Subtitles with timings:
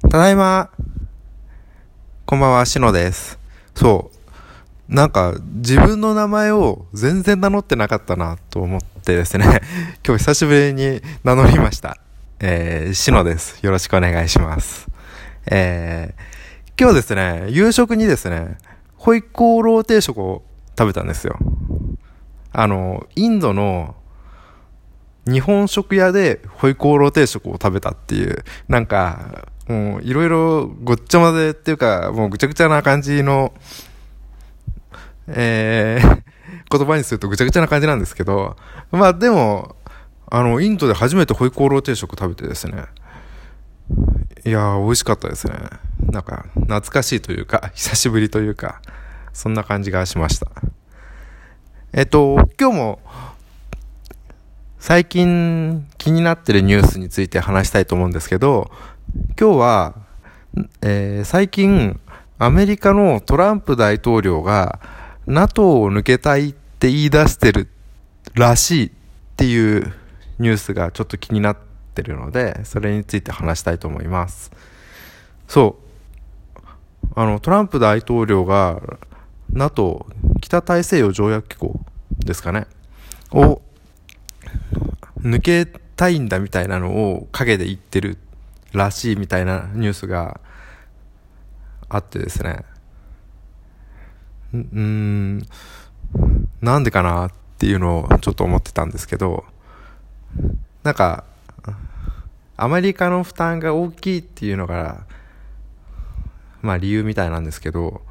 [0.00, 0.70] ただいま。
[2.24, 3.38] こんばんは、しのです。
[3.74, 4.10] そ
[4.88, 4.94] う。
[4.94, 9.60] なんか、自分の名前を全然名乗ってなかったなと思ってですね、
[10.06, 11.98] 今日久しぶりに名乗りました。
[12.38, 13.58] えー、しのです。
[13.60, 14.86] よろしくお願いします。
[15.50, 18.56] えー、今日ですね、夕食にですね、
[18.96, 20.44] ホイコーロー定食を
[20.78, 21.36] 食べたんですよ。
[22.52, 23.96] あの、インドの
[25.26, 33.52] 日本食屋でホイコーロー定食を食べたっていう、なんか、もういろいろごっちゃ混ぜっていうか、もうぐちゃぐちゃな感じの、
[35.28, 36.22] えー、
[36.76, 38.56] 言葉にするとぐちゃぐちゃな感じなんですけど、
[38.90, 39.76] まあでも、
[40.30, 42.86] あの、インドで初めてホイコーロー定食食べてですね、
[44.44, 45.54] いやー、美味しかったですね。
[46.00, 48.80] なんか、懐かしいというか、 久しぶりというか、
[49.34, 50.46] そんな感じがしました。
[51.92, 53.00] えっと、今日も、
[54.78, 58.70] 最近気になってるニュースについて話したいと思うんですけど、
[59.38, 59.94] 今日は、
[60.82, 62.00] えー最近
[62.38, 64.78] アメリカのトランプ大統領が
[65.26, 67.68] NATO を抜けたいって言い出してる
[68.34, 68.90] らしいっ
[69.36, 69.92] ていう
[70.38, 71.56] ニュースがちょっと気になっ
[71.94, 74.52] てるので、それについて話したいと思います。
[75.48, 75.76] そ
[76.54, 76.60] う。
[77.16, 78.80] あの、トランプ大統領が
[79.52, 80.06] NATO
[80.40, 81.80] 北大西洋条約機構
[82.20, 82.68] ですかね。
[83.32, 83.60] を
[85.20, 85.66] 抜け
[85.96, 88.18] たいんだみたいなのを陰で言ってる
[88.72, 90.40] らしいみたいなニュースが
[91.88, 92.64] あってですね。
[94.52, 95.42] うーん、
[96.60, 99.44] なんでかなっていうのをちょっと思ってたんですけど、
[100.82, 101.24] なんか、
[102.56, 105.06] アメリカの負担が大きいっていうのが、
[106.62, 108.02] まあ理由みたいなんですけど、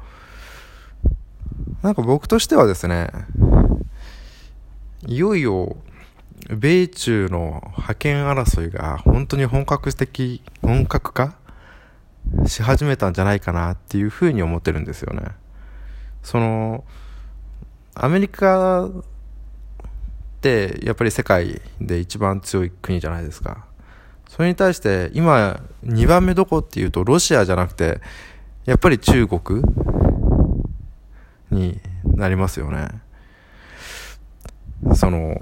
[1.82, 3.10] なんか僕としてはですね、
[5.06, 5.76] いよいよ
[6.50, 11.36] 米中の覇権争いが本当に本格的、本格化
[12.46, 15.28] し始めたんじゃないかなっていうふうに思ってるんですよね。
[16.22, 16.84] その、
[17.94, 18.90] アメリカっ
[20.40, 23.66] てやっぱり世界で一番強い国じゃないですか。
[24.28, 28.00] それに対して今2番目どこっていうとロシアじゃなくて
[28.66, 29.62] やっぱり中国
[31.50, 32.88] になりますよね。
[34.94, 35.40] その、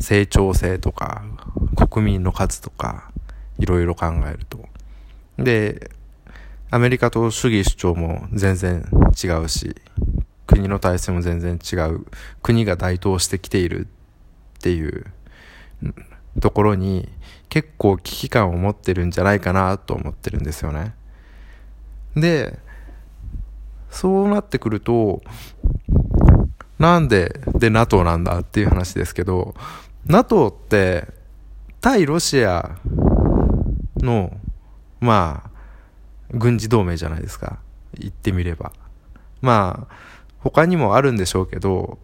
[0.00, 1.22] 成長性とか、
[1.88, 3.12] 国民の数とか、
[3.58, 4.66] いろいろ考えると。
[5.38, 5.90] で、
[6.70, 8.84] アメリカと主義主張も全然
[9.22, 9.76] 違うし、
[10.46, 12.06] 国の体制も全然違う、
[12.42, 13.86] 国が台頭してきている
[14.58, 15.06] っていう
[16.40, 17.08] ところに
[17.48, 20.94] 結構危機感を持ってるんじゃないかなと思ってるんですよね。
[22.14, 22.58] で、
[23.90, 25.22] そうなってくると、
[26.78, 29.54] なんで、で NATO なんだっていう話ですけど、
[30.06, 31.08] NATO って、
[31.80, 32.78] 対ロシア
[33.96, 34.36] の、
[35.00, 35.50] まあ、
[36.32, 37.58] 軍事同盟じゃないですか。
[37.94, 38.72] 言ってみれば。
[39.40, 39.94] まあ、
[40.38, 41.98] 他にもあるんでしょうけど、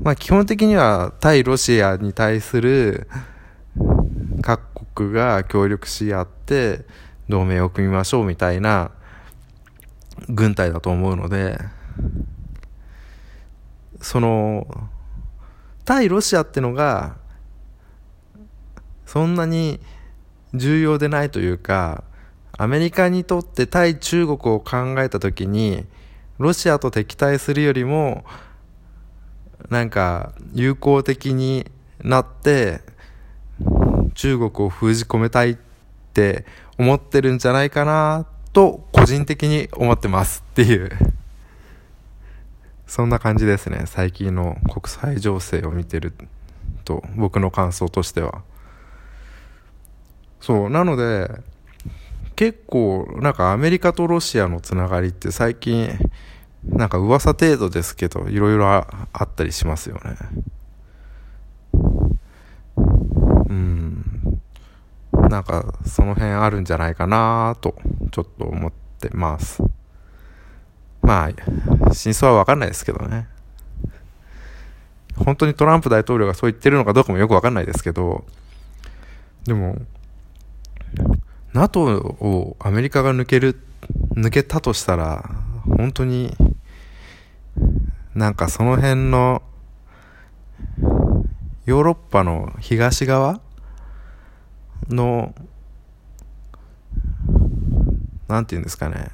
[0.00, 3.08] まあ基本的には対ロシアに対する
[4.42, 6.84] 各国が協力し合って
[7.28, 8.92] 同盟を組みましょうみたいな
[10.28, 11.58] 軍隊だと思うので、
[14.00, 14.66] その、
[15.84, 17.16] 対ロシアってのが、
[19.08, 19.80] そんなに
[20.52, 22.04] 重要でないというか、
[22.58, 25.86] アメリカにとって対中国を考えたときに、
[26.36, 28.26] ロシアと敵対するよりも、
[29.70, 31.70] なんか、友好的に
[32.04, 32.82] なって、
[34.12, 35.56] 中国を封じ込めたいっ
[36.12, 36.44] て
[36.76, 40.90] 思ってるんじゃないかな、と、個人的に思ってますっていう。
[42.86, 43.84] そんな感じですね。
[43.86, 46.12] 最近の国際情勢を見てる
[46.84, 48.42] と、僕の感想としては。
[50.40, 51.30] そう、なので、
[52.36, 55.98] 結構、なんかアメリカとロシアのつながりって最近、
[56.64, 58.86] なんか噂程度ですけど、いろいろあ
[59.24, 60.16] ったりしますよね。
[63.48, 64.40] うん。
[65.28, 67.74] なんか、その辺あるんじゃないかなと、
[68.10, 69.62] ちょっと思ってます。
[71.02, 73.26] まあ、真相はわかんないですけどね。
[75.16, 78.24] 本当にトランプ大統領がそう言ってるのかどうかもよくわかんないですけど、
[79.44, 79.76] でも、
[81.54, 83.60] NATO をアメリカが抜ける、
[84.14, 85.28] 抜けたとしたら、
[85.64, 86.36] 本当に、
[88.14, 89.42] なんかその辺の、
[91.66, 93.40] ヨーロッパの東側？
[94.88, 95.34] の、
[98.26, 99.08] なんて言うんですかね。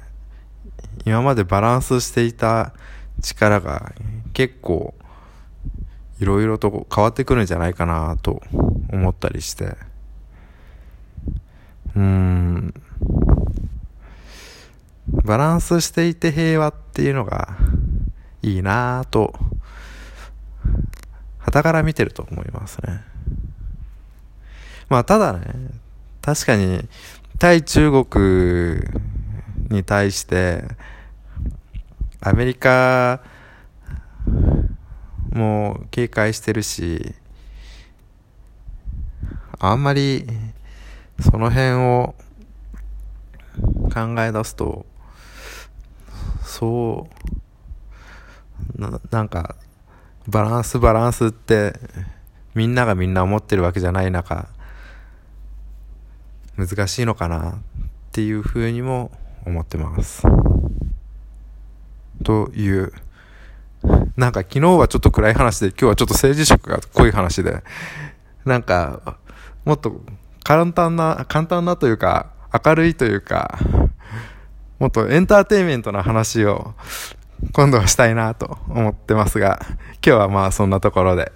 [1.05, 2.73] 今までバランスしていた
[3.21, 3.93] 力が
[4.33, 4.93] 結構
[6.19, 8.41] いろいろと変わってくるんじゃないかなと
[8.89, 9.75] 思ったりして。
[11.95, 12.73] うん。
[15.23, 17.57] バランスしていて平和っていうのが
[18.41, 19.33] いいなぁと、
[21.39, 23.01] 旗から見てると思いますね。
[24.89, 25.41] まあただね、
[26.21, 26.87] 確かに
[27.39, 28.81] 対中国
[29.69, 30.63] に対して
[32.21, 33.21] アメリカ
[35.31, 37.15] も警戒してるし、
[39.59, 40.27] あんまり
[41.19, 42.15] その辺を
[43.93, 44.85] 考え出すと、
[46.43, 47.07] そ
[48.77, 49.55] うな、なんか、
[50.27, 51.79] バランスバランスって、
[52.53, 54.47] みんながみんな思ってるわけじゃない中、
[56.57, 57.53] 難しいのかなっ
[58.11, 59.11] ていうふうにも
[59.45, 60.23] 思ってます。
[62.23, 62.93] という、
[64.15, 67.61] なんか昨日はちょっと暗い話で、今日はちょっと政治色が濃い話で、
[68.45, 69.17] なんか、
[69.65, 70.01] もっと
[70.45, 72.27] 簡単な、簡単なというか、
[72.63, 73.57] 明るいというか、
[74.77, 76.75] もっとエンターテインメントな話を
[77.51, 79.59] 今度はしたいなと思ってますが、
[80.05, 81.31] 今日はまあそんなところで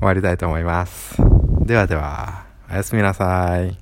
[0.00, 1.16] 終わりたいと思います。
[1.64, 3.81] ではでは、おやすみなさい。